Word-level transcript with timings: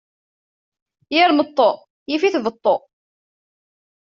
Yir 1.13 1.29
meṭṭu, 1.37 1.69
yif-it 2.09 2.35
beṭṭu. 2.45 2.75